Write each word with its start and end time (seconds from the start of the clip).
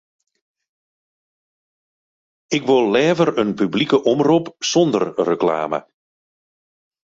Ik 2.57 2.63
wol 2.69 2.91
leaver 2.93 3.29
in 3.41 3.57
publike 3.61 3.97
omrop 4.11 4.45
sonder 4.71 5.05
reklame. 5.29 5.79